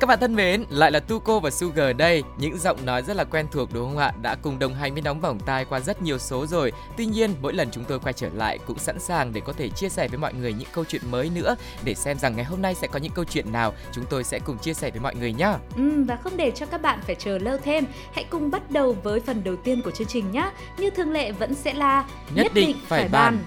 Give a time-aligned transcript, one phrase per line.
[0.00, 2.22] Các bạn thân mến, lại là Tuko và Sugar đây.
[2.38, 4.12] Những giọng nói rất là quen thuộc đúng không ạ?
[4.22, 6.72] Đã cùng đồng hành với nóng bỏng tai qua rất nhiều số rồi.
[6.96, 9.68] Tuy nhiên, mỗi lần chúng tôi quay trở lại cũng sẵn sàng để có thể
[9.68, 12.62] chia sẻ với mọi người những câu chuyện mới nữa để xem rằng ngày hôm
[12.62, 15.14] nay sẽ có những câu chuyện nào chúng tôi sẽ cùng chia sẻ với mọi
[15.14, 15.54] người nhé.
[15.76, 18.96] Ừ, và không để cho các bạn phải chờ lâu thêm, hãy cùng bắt đầu
[19.02, 20.50] với phần đầu tiên của chương trình nhé.
[20.78, 23.38] Như thường lệ vẫn sẽ là Nhất định phải bàn.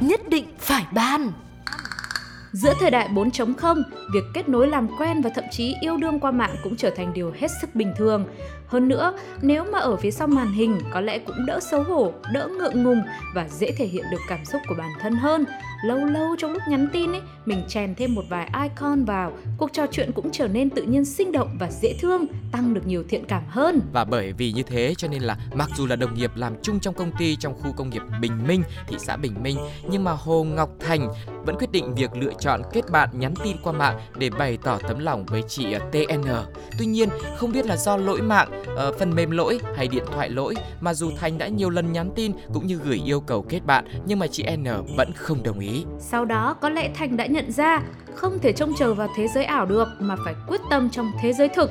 [0.00, 1.32] Nhất định phải ban
[2.52, 6.30] Giữa thời đại 4.0, việc kết nối làm quen và thậm chí yêu đương qua
[6.30, 8.24] mạng cũng trở thành điều hết sức bình thường.
[8.66, 12.12] Hơn nữa, nếu mà ở phía sau màn hình có lẽ cũng đỡ xấu hổ,
[12.32, 13.02] đỡ ngượng ngùng
[13.34, 15.44] và dễ thể hiện được cảm xúc của bản thân hơn.
[15.82, 19.72] Lâu lâu trong lúc nhắn tin ấy, mình chèn thêm một vài icon vào, cuộc
[19.72, 23.04] trò chuyện cũng trở nên tự nhiên sinh động và dễ thương, tăng được nhiều
[23.08, 23.80] thiện cảm hơn.
[23.92, 26.80] Và bởi vì như thế cho nên là mặc dù là đồng nghiệp làm chung
[26.80, 29.58] trong công ty trong khu công nghiệp Bình Minh, thị xã Bình Minh,
[29.90, 31.08] nhưng mà Hồ Ngọc Thành
[31.46, 34.78] vẫn quyết định việc lựa chọn kết bạn nhắn tin qua mạng để bày tỏ
[34.88, 36.28] tấm lòng với chị ờ, TN.
[36.78, 40.28] Tuy nhiên, không biết là do lỗi mạng, ờ, phần mềm lỗi hay điện thoại
[40.28, 43.60] lỗi mà dù Thành đã nhiều lần nhắn tin cũng như gửi yêu cầu kết
[43.66, 44.64] bạn nhưng mà chị N
[44.96, 45.71] vẫn không đồng ý.
[45.98, 47.82] Sau đó có lẽ Thành đã nhận ra
[48.14, 51.32] không thể trông chờ vào thế giới ảo được mà phải quyết tâm trong thế
[51.32, 51.70] giới thực.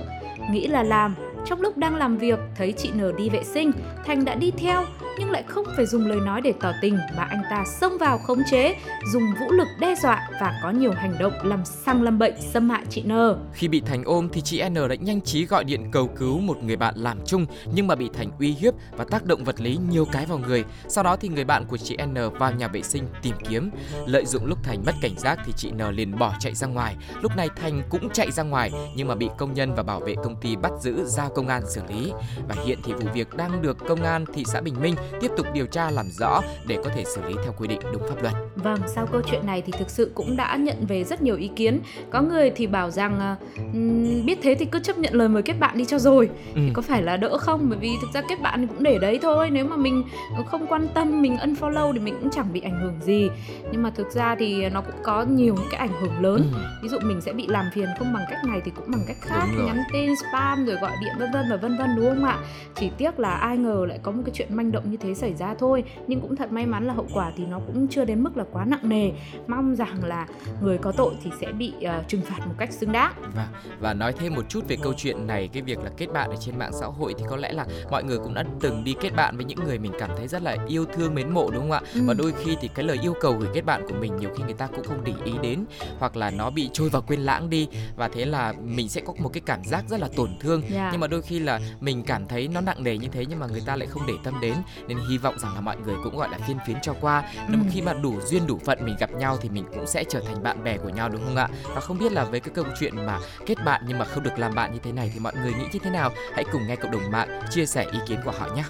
[0.51, 3.71] Nghĩ là làm, trong lúc đang làm việc thấy chị N đi vệ sinh,
[4.05, 4.83] Thành đã đi theo
[5.19, 8.17] nhưng lại không phải dùng lời nói để tỏ tình mà anh ta xông vào
[8.17, 8.75] khống chế,
[9.13, 12.69] dùng vũ lực đe dọa và có nhiều hành động làm sang lâm bệnh xâm
[12.69, 13.11] hại chị N.
[13.53, 16.63] Khi bị Thành ôm thì chị N đã nhanh trí gọi điện cầu cứu một
[16.63, 19.77] người bạn làm chung nhưng mà bị Thành uy hiếp và tác động vật lý
[19.89, 20.63] nhiều cái vào người.
[20.87, 23.71] Sau đó thì người bạn của chị N vào nhà vệ sinh tìm kiếm.
[24.07, 26.95] Lợi dụng lúc Thành mất cảnh giác thì chị N liền bỏ chạy ra ngoài.
[27.21, 30.15] Lúc này Thành cũng chạy ra ngoài nhưng mà bị công nhân và bảo vệ
[30.23, 32.11] công ty bắt giữ giao công an xử lý.
[32.47, 35.47] Và hiện thì vụ việc đang được công an thị xã Bình Minh tiếp tục
[35.53, 38.33] điều tra làm rõ để có thể xử lý theo quy định đúng pháp luật.
[38.55, 41.49] Vâng, sau câu chuyện này thì thực sự cũng đã nhận về rất nhiều ý
[41.55, 41.79] kiến.
[42.09, 45.53] Có người thì bảo rằng ừm, biết thế thì cứ chấp nhận lời mời kết
[45.59, 46.29] bạn đi cho rồi.
[46.55, 46.61] Ừ.
[46.65, 47.69] Thì có phải là đỡ không?
[47.69, 49.49] Bởi vì thực ra kết bạn thì cũng để đấy thôi.
[49.49, 50.03] Nếu mà mình
[50.47, 53.29] không quan tâm, mình unfollow thì mình cũng chẳng bị ảnh hưởng gì.
[53.71, 56.51] Nhưng mà thực ra thì nó cũng có nhiều những cái ảnh hưởng lớn.
[56.53, 56.59] Ừ.
[56.83, 59.17] Ví dụ mình sẽ bị làm phiền không bằng cách này thì cũng bằng cách
[59.21, 62.37] khác, nhắn tin spam rồi gọi điện vân vân và vân vân đúng không ạ?
[62.75, 65.33] Chỉ tiếc là ai ngờ lại có một cái chuyện manh động như thế xảy
[65.33, 65.83] ra thôi.
[66.07, 68.43] Nhưng cũng thật may mắn là hậu quả thì nó cũng chưa đến mức là
[68.51, 69.11] quá nặng nề.
[69.47, 70.27] Mong rằng là
[70.61, 73.13] người có tội thì sẽ bị ờ, trừng phạt một cách xứng đáng.
[73.35, 73.47] Và
[73.79, 76.35] và nói thêm một chút về câu chuyện này, cái việc là kết bạn ở
[76.39, 79.09] trên mạng xã hội thì có lẽ là mọi người cũng đã từng đi kết
[79.15, 81.71] bạn với những người mình cảm thấy rất là yêu thương mến mộ đúng không
[81.71, 81.81] ạ?
[81.93, 82.01] Ừ.
[82.05, 84.43] Và đôi khi thì cái lời yêu cầu gửi kết bạn của mình nhiều khi
[84.43, 85.65] người ta cũng không để ý đến
[85.99, 89.13] hoặc là nó bị trôi vào quên lãng đi và thế là mình sẽ có
[89.19, 90.61] một cái cảm giác rất là tổn thương.
[90.69, 90.89] Dạ.
[90.91, 93.47] Nhưng mà đôi khi là mình cảm thấy nó nặng nề như thế nhưng mà
[93.47, 94.53] người ta lại không để tâm đến
[94.87, 97.23] nên hy vọng rằng là mọi người cũng gọi là phiên phiến cho qua.
[97.47, 97.69] Nếu mà Ừ.
[97.73, 100.43] khi mà đủ duyên đủ phận mình gặp nhau thì mình cũng sẽ trở thành
[100.43, 101.47] bạn bè của nhau đúng không ạ?
[101.75, 104.39] Và không biết là với cái câu chuyện mà kết bạn nhưng mà không được
[104.39, 106.11] làm bạn như thế này thì mọi người nghĩ như thế nào?
[106.33, 108.63] Hãy cùng nghe cộng đồng mạng chia sẻ ý kiến của họ nhé.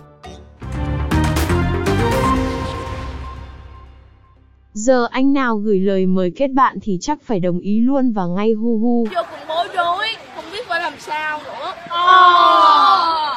[4.73, 8.25] Giờ anh nào gửi lời mời kết bạn thì chắc phải đồng ý luôn và
[8.25, 9.07] ngay hu hu.
[9.15, 11.73] vô cùng bối rối không biết phải làm sao nữa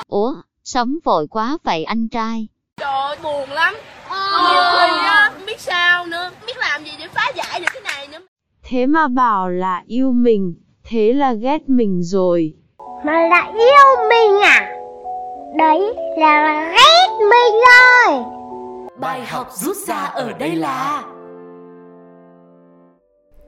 [0.09, 0.35] Ủa,
[0.65, 2.49] sống vội quá vậy anh trai.
[2.85, 3.75] Trời ơi buồn lắm
[4.53, 7.67] nhiều khi á không biết sao nữa không biết làm gì để phá giải được
[7.73, 8.27] cái này nữa
[8.63, 12.55] Thế mà bảo là yêu mình, thế là ghét mình rồi.
[13.05, 14.73] mà lại yêu mình à?
[15.59, 18.25] Đấy là ghét mình rồi.
[18.99, 21.03] Bài học rút ra ở đây là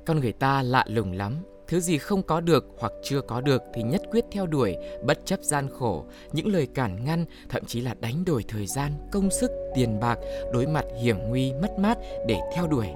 [0.07, 1.37] Con người ta lạ lùng lắm.
[1.69, 5.19] Thứ gì không có được hoặc chưa có được thì nhất quyết theo đuổi, bất
[5.25, 9.31] chấp gian khổ, những lời cản ngăn, thậm chí là đánh đổi thời gian, công
[9.31, 10.19] sức, tiền bạc,
[10.53, 12.87] đối mặt hiểm nguy, mất mát để theo đuổi.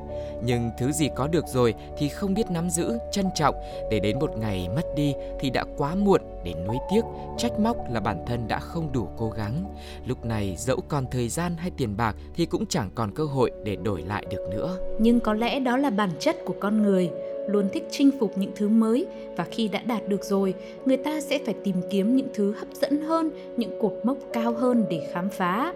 [0.45, 3.55] Nhưng thứ gì có được rồi thì không biết nắm giữ, trân trọng,
[3.91, 7.03] để đến một ngày mất đi thì đã quá muộn để nuối tiếc,
[7.39, 9.65] trách móc là bản thân đã không đủ cố gắng.
[10.07, 13.51] Lúc này dẫu còn thời gian hay tiền bạc thì cũng chẳng còn cơ hội
[13.65, 14.79] để đổi lại được nữa.
[15.01, 17.11] Nhưng có lẽ đó là bản chất của con người,
[17.51, 19.07] luôn thích chinh phục những thứ mới
[19.37, 20.55] và khi đã đạt được rồi,
[20.85, 24.53] người ta sẽ phải tìm kiếm những thứ hấp dẫn hơn, những cột mốc cao
[24.53, 25.73] hơn để khám phá.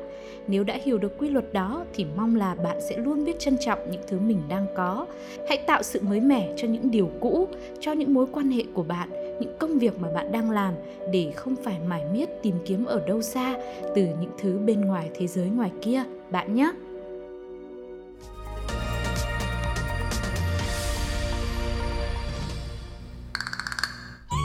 [0.46, 3.56] Nếu đã hiểu được quy luật đó thì mong là bạn sẽ luôn biết trân
[3.60, 5.06] trọng những thứ mình đang có.
[5.48, 7.48] Hãy tạo sự mới mẻ cho những điều cũ,
[7.80, 9.08] cho những mối quan hệ của bạn,
[9.40, 10.74] những công việc mà bạn đang làm
[11.12, 13.54] để không phải mải miết tìm kiếm ở đâu xa
[13.94, 16.72] từ những thứ bên ngoài thế giới ngoài kia bạn nhé.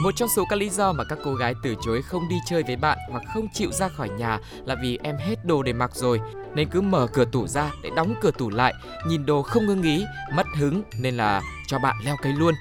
[0.02, 2.62] Một trong số các lý do mà các cô gái từ chối không đi chơi
[2.62, 5.90] với bạn hoặc không chịu ra khỏi nhà là vì em hết đồ để mặc
[5.94, 6.20] rồi,
[6.54, 8.74] nên cứ mở cửa tủ ra để đóng cửa tủ lại,
[9.06, 10.04] nhìn đồ không ngưng ý,
[10.34, 12.54] mất hứng nên là cho bạn leo cây luôn.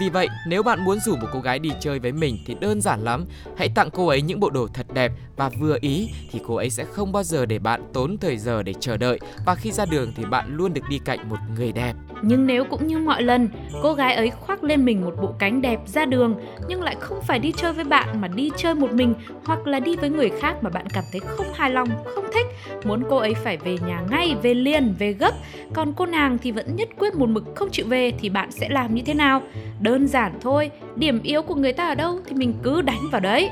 [0.00, 2.80] Vì vậy, nếu bạn muốn rủ một cô gái đi chơi với mình thì đơn
[2.80, 3.24] giản lắm.
[3.56, 6.70] Hãy tặng cô ấy những bộ đồ thật đẹp và vừa ý thì cô ấy
[6.70, 9.84] sẽ không bao giờ để bạn tốn thời giờ để chờ đợi và khi ra
[9.86, 11.94] đường thì bạn luôn được đi cạnh một người đẹp.
[12.26, 13.48] Nhưng nếu cũng như mọi lần,
[13.82, 16.34] cô gái ấy khoác lên mình một bộ cánh đẹp ra đường
[16.68, 19.80] nhưng lại không phải đi chơi với bạn mà đi chơi một mình hoặc là
[19.80, 22.46] đi với người khác mà bạn cảm thấy không hài lòng, không thích,
[22.84, 25.32] muốn cô ấy phải về nhà ngay, về liền, về gấp,
[25.74, 28.68] còn cô nàng thì vẫn nhất quyết một mực không chịu về thì bạn sẽ
[28.68, 29.42] làm như thế nào?
[29.80, 33.20] Đơn giản thôi, điểm yếu của người ta ở đâu thì mình cứ đánh vào
[33.20, 33.50] đấy.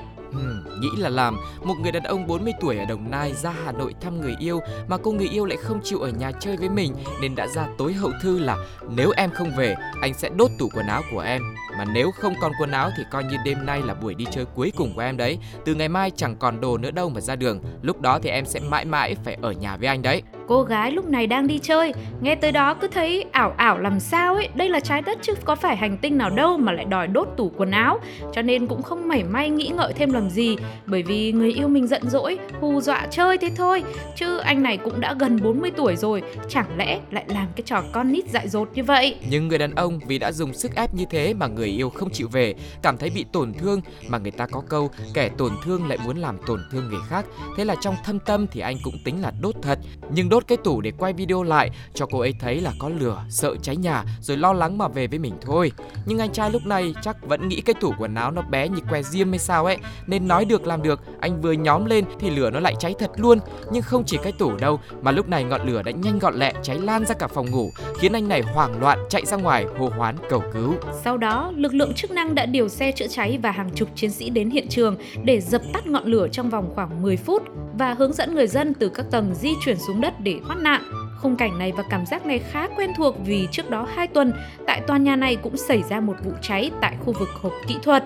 [0.83, 1.37] Nghĩ là làm.
[1.65, 4.61] Một người đàn ông 40 tuổi ở Đồng Nai ra Hà Nội thăm người yêu
[4.89, 7.67] mà cô người yêu lại không chịu ở nhà chơi với mình nên đã ra
[7.79, 8.57] tối hậu thư là
[8.89, 11.43] nếu em không về, anh sẽ đốt tủ quần áo của em
[11.79, 14.45] mà nếu không còn quần áo thì coi như đêm nay là buổi đi chơi
[14.55, 15.39] cuối cùng của em đấy.
[15.65, 17.61] Từ ngày mai chẳng còn đồ nữa đâu mà ra đường.
[17.83, 20.23] Lúc đó thì em sẽ mãi mãi phải ở nhà với anh đấy.
[20.47, 24.01] Cô gái lúc này đang đi chơi, nghe tới đó cứ thấy ảo ảo làm
[24.01, 26.85] sao ấy, đây là trái đất chứ có phải hành tinh nào đâu mà lại
[26.85, 28.01] đòi đốt tủ quần áo.
[28.33, 31.69] Cho nên cũng không mảy may nghĩ ngợi thêm làm gì, bởi vì người yêu
[31.69, 33.83] mình giận dỗi, hù dọa chơi thế thôi.
[34.17, 37.83] Chứ anh này cũng đã gần 40 tuổi rồi, chẳng lẽ lại làm cái trò
[37.93, 39.17] con nít dại dột như vậy.
[39.31, 41.91] Nhưng người đàn ông vì đã dùng sức ép như thế mà người người yêu
[41.91, 45.53] không chịu về, cảm thấy bị tổn thương mà người ta có câu kẻ tổn
[45.65, 47.27] thương lại muốn làm tổn thương người khác.
[47.57, 49.79] Thế là trong thâm tâm thì anh cũng tính là đốt thật,
[50.15, 53.25] nhưng đốt cái tủ để quay video lại cho cô ấy thấy là có lửa,
[53.29, 55.73] sợ cháy nhà rồi lo lắng mà về với mình thôi.
[56.07, 58.81] Nhưng anh trai lúc này chắc vẫn nghĩ cái tủ quần áo nó bé như
[58.91, 59.77] que diêm hay sao ấy
[60.07, 63.11] nên nói được làm được, anh vừa nhóm lên thì lửa nó lại cháy thật
[63.17, 63.39] luôn.
[63.73, 66.53] Nhưng không chỉ cái tủ đâu mà lúc này ngọn lửa đã nhanh gọn lẹ
[66.63, 69.89] cháy lan ra cả phòng ngủ khiến anh này hoảng loạn chạy ra ngoài hô
[69.89, 70.75] hoán cầu cứu.
[71.05, 74.11] Sau đó, lực lượng chức năng đã điều xe chữa cháy và hàng chục chiến
[74.11, 77.43] sĩ đến hiện trường để dập tắt ngọn lửa trong vòng khoảng 10 phút
[77.79, 80.83] và hướng dẫn người dân từ các tầng di chuyển xuống đất để thoát nạn.
[81.21, 84.33] Khung cảnh này và cảm giác này khá quen thuộc vì trước đó 2 tuần,
[84.67, 87.77] tại tòa nhà này cũng xảy ra một vụ cháy tại khu vực hộp kỹ
[87.83, 88.05] thuật.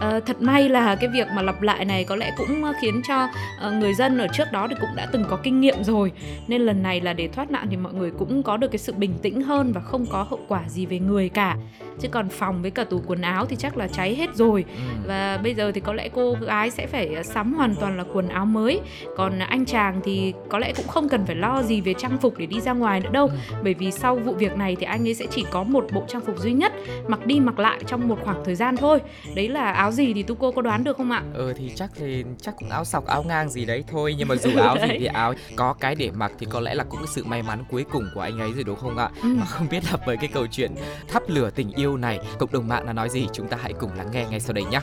[0.00, 3.02] À, thật may là cái việc mà lặp lại này có lẽ cũng ờ, khiến
[3.08, 6.12] cho uh, người dân ở trước đó thì cũng đã từng có kinh nghiệm rồi
[6.48, 8.92] nên lần này là để thoát nạn thì mọi người cũng có được cái sự
[8.92, 11.56] bình tĩnh hơn và không có hậu quả gì về người cả
[12.00, 14.80] chứ còn phòng với cả tủ quần áo thì chắc là cháy hết rồi Ừ.
[15.06, 18.28] và bây giờ thì có lẽ cô gái sẽ phải sắm hoàn toàn là quần
[18.28, 18.80] áo mới
[19.16, 22.38] còn anh chàng thì có lẽ cũng không cần phải lo gì về trang phục
[22.38, 23.54] để đi ra ngoài nữa đâu Ừ.
[23.62, 26.22] bởi vì sau vụ việc này thì anh ấy sẽ chỉ có một bộ trang
[26.26, 26.72] phục duy nhất
[27.08, 28.98] mặc đi mặc lại trong một khoảng thời gian thôi
[29.34, 31.90] đấy là áo gì thì tu cô có đoán được không ạ Ừ thì chắc
[31.96, 34.88] thì chắc cũng áo sọc áo ngang gì đấy thôi nhưng mà dù áo gì
[34.98, 37.58] thì áo có cái để mặc thì có lẽ là cũng cái sự may mắn
[37.70, 39.10] cuối cùng của anh ấy rồi đúng không ạ?
[39.22, 39.28] Ừ.
[39.38, 40.70] Mà không biết là với cái câu chuyện
[41.08, 43.90] thắp lửa tình yêu này cộng đồng mạng là nói gì chúng ta hãy cùng
[43.96, 44.80] lắng nghe ngay sau đây nhé.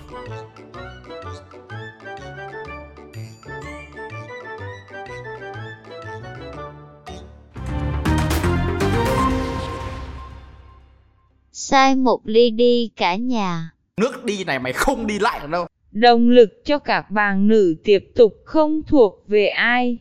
[11.52, 13.72] Sai một ly đi cả nhà.
[13.98, 15.68] Nước đi này mày không đi lại được đâu.
[15.92, 19.98] Động lực cho các bạn nữ tiếp tục không thuộc về ai.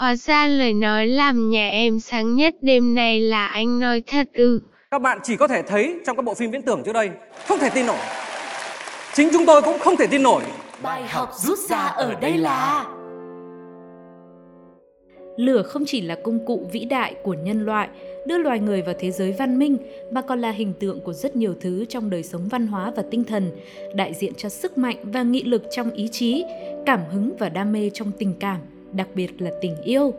[0.00, 4.28] Hóa ra lời nói làm nhà em sáng nhất đêm nay là anh nói thật
[4.34, 4.60] ư.
[4.90, 7.10] Các bạn chỉ có thể thấy trong các bộ phim viễn tưởng trước đây,
[7.46, 7.96] không thể tin nổi.
[9.14, 10.42] Chính chúng tôi cũng không thể tin nổi.
[10.82, 12.84] Bài học rút ra ở đây là
[15.36, 17.88] Lửa không chỉ là công cụ vĩ đại của nhân loại,
[18.26, 19.76] đưa loài người vào thế giới văn minh,
[20.12, 23.02] mà còn là hình tượng của rất nhiều thứ trong đời sống văn hóa và
[23.10, 23.50] tinh thần,
[23.94, 26.44] đại diện cho sức mạnh và nghị lực trong ý chí,
[26.86, 28.58] cảm hứng và đam mê trong tình cảm,
[28.92, 30.14] đặc biệt là tình yêu.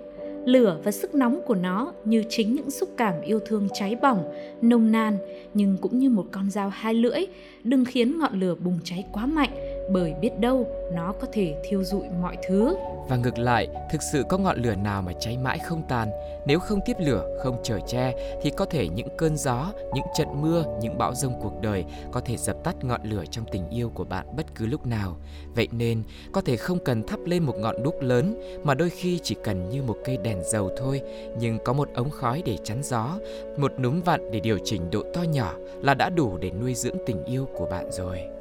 [0.46, 4.24] Lửa và sức nóng của nó như chính những xúc cảm yêu thương cháy bỏng,
[4.62, 5.18] nồng nàn,
[5.54, 7.26] nhưng cũng như một con dao hai lưỡi,
[7.64, 9.50] đừng khiến ngọn lửa bùng cháy quá mạnh,
[9.90, 12.76] bởi biết đâu nó có thể thiêu dụi mọi thứ.
[13.10, 16.10] Và ngược lại, thực sự có ngọn lửa nào mà cháy mãi không tàn,
[16.46, 20.42] nếu không tiếp lửa, không chở che thì có thể những cơn gió, những trận
[20.42, 23.92] mưa, những bão rông cuộc đời có thể dập tắt ngọn lửa trong tình yêu
[23.94, 25.16] của bạn bất cứ lúc nào.
[25.56, 29.20] Vậy nên, có thể không cần thắp lên một ngọn đuốc lớn mà đôi khi
[29.24, 31.02] chỉ cần như một cây đèn dầu thôi,
[31.40, 33.18] nhưng có một ống khói để chắn gió,
[33.58, 36.98] một núm vặn để điều chỉnh độ to nhỏ là đã đủ để nuôi dưỡng
[37.06, 38.41] tình yêu của bạn rồi.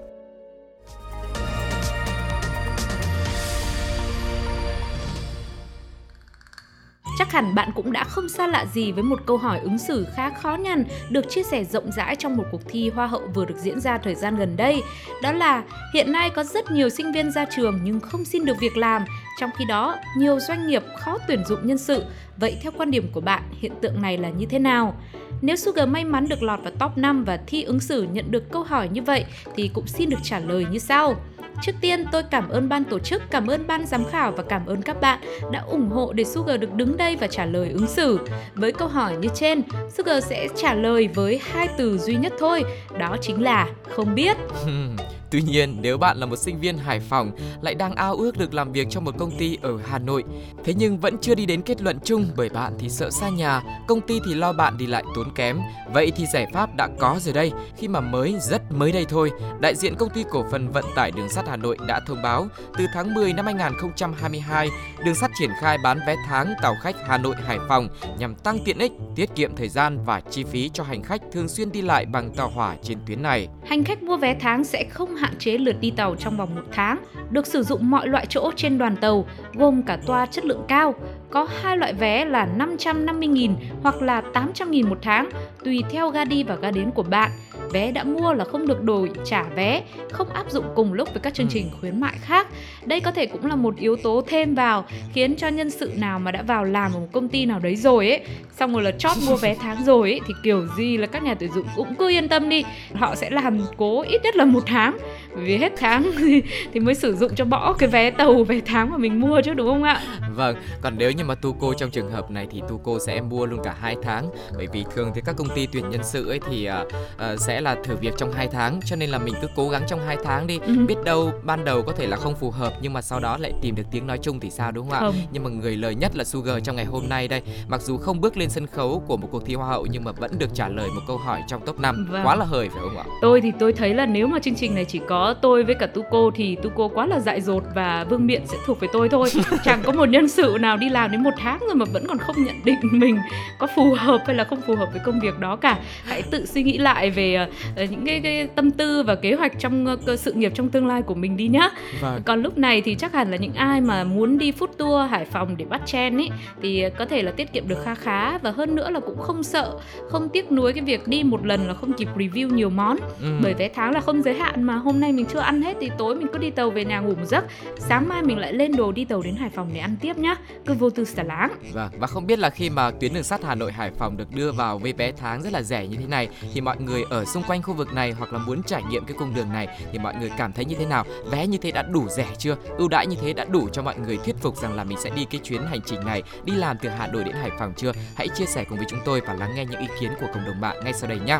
[7.20, 10.06] Chắc hẳn bạn cũng đã không xa lạ gì với một câu hỏi ứng xử
[10.16, 13.44] khá khó nhằn được chia sẻ rộng rãi trong một cuộc thi Hoa hậu vừa
[13.44, 14.82] được diễn ra thời gian gần đây.
[15.22, 15.62] Đó là
[15.94, 19.04] hiện nay có rất nhiều sinh viên ra trường nhưng không xin được việc làm,
[19.40, 22.04] trong khi đó nhiều doanh nghiệp khó tuyển dụng nhân sự.
[22.36, 24.94] Vậy theo quan điểm của bạn, hiện tượng này là như thế nào?
[25.42, 28.52] Nếu Sugar may mắn được lọt vào top 5 và thi ứng xử nhận được
[28.52, 29.24] câu hỏi như vậy
[29.56, 31.16] thì cũng xin được trả lời như sau.
[31.62, 34.66] Trước tiên tôi cảm ơn ban tổ chức, cảm ơn ban giám khảo và cảm
[34.66, 35.18] ơn các bạn
[35.52, 38.18] đã ủng hộ để Sugar được đứng đây và trả lời ứng xử.
[38.54, 42.64] Với câu hỏi như trên, Sugar sẽ trả lời với hai từ duy nhất thôi,
[42.98, 44.36] đó chính là không biết.
[45.30, 48.54] Tuy nhiên, nếu bạn là một sinh viên Hải Phòng lại đang ao ước được
[48.54, 50.24] làm việc trong một công ty ở Hà Nội,
[50.64, 53.62] thế nhưng vẫn chưa đi đến kết luận chung bởi bạn thì sợ xa nhà,
[53.88, 55.60] công ty thì lo bạn đi lại tốn kém.
[55.92, 59.30] Vậy thì giải pháp đã có rồi đây, khi mà mới rất mới đây thôi,
[59.60, 62.48] đại diện công ty cổ phần vận tải đường sắt Hà Nội đã thông báo
[62.78, 64.68] từ tháng 10 năm 2022,
[65.04, 68.58] đường sắt triển khai bán vé tháng tàu khách Hà Nội Hải Phòng nhằm tăng
[68.64, 71.82] tiện ích, tiết kiệm thời gian và chi phí cho hành khách thường xuyên đi
[71.82, 73.48] lại bằng tàu hỏa trên tuyến này.
[73.66, 76.64] Hành khách mua vé tháng sẽ không hạn chế lượt đi tàu trong vòng một
[76.72, 76.98] tháng,
[77.30, 80.94] được sử dụng mọi loại chỗ trên đoàn tàu, gồm cả toa chất lượng cao.
[81.30, 85.30] Có hai loại vé là 550.000 hoặc là 800.000 một tháng,
[85.64, 87.30] tùy theo ga đi và ga đến của bạn
[87.72, 91.20] vé đã mua là không được đổi trả vé, không áp dụng cùng lúc với
[91.20, 92.46] các chương trình khuyến mại khác.
[92.84, 96.18] Đây có thể cũng là một yếu tố thêm vào khiến cho nhân sự nào
[96.18, 98.20] mà đã vào làm ở một công ty nào đấy rồi ấy,
[98.58, 101.34] xong rồi là chót mua vé tháng rồi ấy thì kiểu gì là các nhà
[101.34, 104.62] tuyển dụng cũng cứ yên tâm đi, họ sẽ làm cố ít nhất là một
[104.66, 104.98] tháng
[105.34, 106.10] vì hết tháng
[106.72, 109.54] thì, mới sử dụng cho bỏ cái vé tàu vé tháng mà mình mua chứ
[109.54, 110.02] đúng không ạ?
[110.34, 113.20] Vâng, còn nếu như mà tu cô trong trường hợp này thì tu cô sẽ
[113.20, 116.28] mua luôn cả hai tháng bởi vì thường thì các công ty tuyển nhân sự
[116.28, 116.86] ấy thì uh,
[117.32, 119.82] uh, sẽ là thử việc trong 2 tháng cho nên là mình cứ cố gắng
[119.86, 120.74] trong 2 tháng đi ừ.
[120.88, 123.52] biết đâu ban đầu có thể là không phù hợp nhưng mà sau đó lại
[123.62, 125.14] tìm được tiếng nói chung thì sao đúng không, không.
[125.14, 127.96] ạ nhưng mà người lời nhất là Sugar trong ngày hôm nay đây mặc dù
[127.96, 130.54] không bước lên sân khấu của một cuộc thi hoa hậu nhưng mà vẫn được
[130.54, 132.26] trả lời một câu hỏi trong top 5 vâng.
[132.26, 134.74] quá là hời phải không ạ tôi thì tôi thấy là nếu mà chương trình
[134.74, 138.26] này chỉ có tôi với cả Tuco thì Tuco quá là dại dột và Vương
[138.26, 139.28] Miện sẽ thuộc về tôi thôi
[139.64, 142.18] chẳng có một nhân sự nào đi làm đến một tháng rồi mà vẫn còn
[142.18, 143.18] không nhận định mình
[143.58, 146.46] có phù hợp hay là không phù hợp với công việc đó cả hãy tự
[146.46, 147.46] suy nghĩ lại về
[147.76, 150.86] Ờ, những cái, cái tâm tư và kế hoạch trong uh, sự nghiệp trong tương
[150.86, 151.70] lai của mình đi nhá.
[152.00, 152.22] Vâng.
[152.24, 155.24] Còn lúc này thì chắc hẳn là những ai mà muốn đi food tour Hải
[155.24, 156.30] Phòng để bắt chen ấy
[156.62, 159.42] thì có thể là tiết kiệm được kha khá và hơn nữa là cũng không
[159.42, 159.72] sợ,
[160.10, 162.96] không tiếc nuối cái việc đi một lần là không kịp review nhiều món.
[163.20, 163.28] Ừ.
[163.42, 165.90] Bởi vé tháng là không giới hạn mà hôm nay mình chưa ăn hết thì
[165.98, 167.44] tối mình cứ đi tàu về nhà ngủ một giấc,
[167.78, 170.36] sáng mai mình lại lên đồ đi tàu đến Hải Phòng để ăn tiếp nhá.
[170.66, 171.50] Cứ vô tư xả láng.
[171.72, 174.34] Vâng, và không biết là khi mà tuyến đường sắt Hà Nội Hải Phòng được
[174.34, 177.24] đưa vào với vé tháng rất là rẻ như thế này thì mọi người ở
[177.24, 179.98] xung quanh khu vực này hoặc là muốn trải nghiệm cái cung đường này thì
[179.98, 181.04] mọi người cảm thấy như thế nào?
[181.30, 182.56] Vé như thế đã đủ rẻ chưa?
[182.78, 185.10] Ưu đãi như thế đã đủ cho mọi người thuyết phục rằng là mình sẽ
[185.10, 187.92] đi cái chuyến hành trình này, đi làm từ Hà Nội đến Hải Phòng chưa?
[188.16, 190.44] Hãy chia sẻ cùng với chúng tôi và lắng nghe những ý kiến của cộng
[190.44, 191.38] đồng mạng ngay sau đây nhé.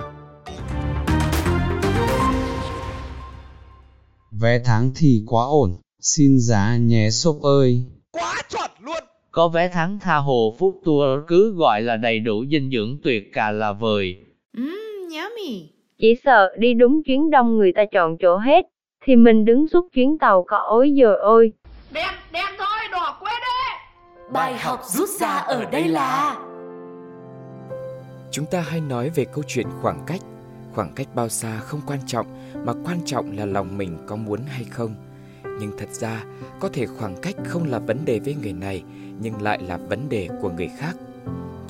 [4.40, 7.84] Vé tháng thì quá ổn, xin giá nhé shop ơi.
[8.12, 9.04] Quá chuẩn luôn.
[9.30, 13.22] Có vé tháng tha hồ Phúc Tour cứ gọi là đầy đủ dinh dưỡng tuyệt
[13.32, 14.16] cả là vời.
[14.56, 14.68] Mmm,
[15.02, 15.70] yummy.
[15.98, 18.66] Chỉ sợ đi đúng chuyến đông người ta chọn chỗ hết,
[19.04, 21.52] thì mình đứng suốt chuyến tàu có ối giờ ôi.
[21.92, 23.76] Đen, đen thôi, đỏ quên đi.
[24.32, 26.38] Bài học rút ra ở đây là
[28.30, 30.20] Chúng ta hay nói về câu chuyện khoảng cách.
[30.74, 32.26] Khoảng cách bao xa không quan trọng,
[32.64, 34.94] mà quan trọng là lòng mình có muốn hay không.
[35.60, 36.24] Nhưng thật ra,
[36.60, 38.82] có thể khoảng cách không là vấn đề với người này,
[39.20, 40.96] nhưng lại là vấn đề của người khác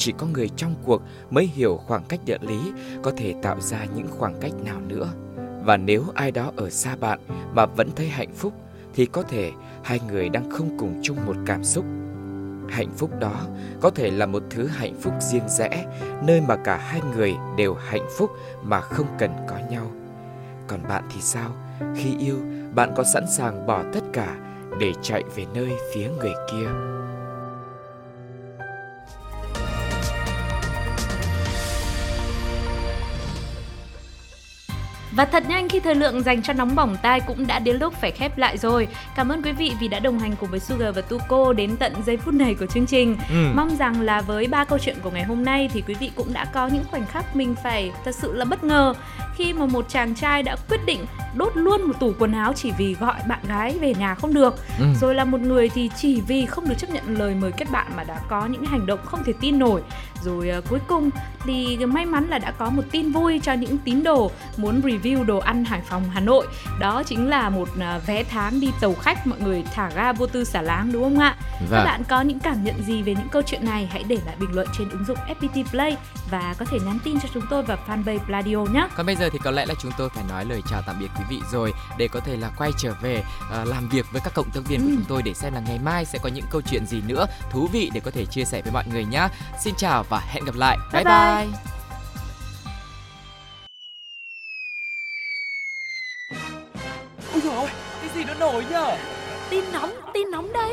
[0.00, 3.84] chỉ có người trong cuộc mới hiểu khoảng cách địa lý có thể tạo ra
[3.96, 5.12] những khoảng cách nào nữa.
[5.64, 7.20] Và nếu ai đó ở xa bạn
[7.54, 8.52] mà vẫn thấy hạnh phúc
[8.94, 9.50] thì có thể
[9.82, 11.84] hai người đang không cùng chung một cảm xúc.
[12.70, 13.46] Hạnh phúc đó
[13.80, 15.86] có thể là một thứ hạnh phúc riêng rẽ,
[16.22, 18.30] nơi mà cả hai người đều hạnh phúc
[18.62, 19.90] mà không cần có nhau.
[20.66, 21.50] Còn bạn thì sao?
[21.96, 22.36] Khi yêu,
[22.74, 24.36] bạn có sẵn sàng bỏ tất cả
[24.80, 26.68] để chạy về nơi phía người kia?
[35.20, 37.94] Và thật nhanh khi thời lượng dành cho nóng bỏng tai cũng đã đến lúc
[37.94, 38.88] phải khép lại rồi.
[39.16, 41.92] Cảm ơn quý vị vì đã đồng hành cùng với Sugar và Tuko đến tận
[42.06, 43.16] giây phút này của chương trình.
[43.30, 43.46] Ừ.
[43.54, 46.32] Mong rằng là với ba câu chuyện của ngày hôm nay thì quý vị cũng
[46.32, 48.94] đã có những khoảnh khắc mình phải thật sự là bất ngờ
[49.36, 52.72] khi mà một chàng trai đã quyết định đốt luôn một tủ quần áo chỉ
[52.78, 54.54] vì gọi bạn gái về nhà không được.
[54.78, 54.84] Ừ.
[55.00, 57.86] Rồi là một người thì chỉ vì không được chấp nhận lời mời kết bạn
[57.96, 59.82] mà đã có những hành động không thể tin nổi.
[60.22, 61.10] Rồi uh, cuối cùng
[61.44, 65.24] thì may mắn là đã có một tin vui cho những tín đồ muốn review
[65.24, 66.46] đồ ăn Hải Phòng Hà Nội.
[66.80, 70.26] Đó chính là một à, vé tháng đi tàu khách mọi người thả ga vô
[70.26, 71.36] tư xả láng đúng không ạ?
[71.40, 71.84] Các Vâng.
[71.84, 74.50] bạn có những cảm nhận gì về những câu chuyện này hãy để lại bình
[74.52, 75.96] luận trên ứng dụng FPT Play
[76.30, 78.88] và có thể nhắn tin cho chúng tôi vào fanpage Pladio nhé.
[78.96, 81.08] Còn bây giờ thì có lẽ là chúng tôi phải nói lời chào tạm biệt
[81.18, 84.34] quý vị rồi để có thể là quay trở về ờ, làm việc với các
[84.34, 84.94] cộng tác viên của Ừ.
[84.96, 87.68] chúng tôi để xem là ngày mai sẽ có những câu chuyện gì nữa thú
[87.72, 89.28] vị để có thể chia sẻ với mọi người nhé.
[89.60, 90.78] Xin chào và hẹn gặp lại.
[90.92, 91.14] Bye bye.
[91.14, 91.46] bye.
[91.46, 91.58] bye.
[97.32, 97.68] Ôi dồi ôi,
[98.00, 98.96] cái gì nó nổi nhở?
[99.50, 100.72] Tin nóng, tin nóng đây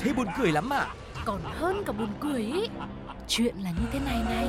[0.00, 0.86] Thế buồn cười lắm à?
[1.24, 2.68] Còn hơn cả buồn cười ý
[3.28, 4.48] Chuyện là như thế này này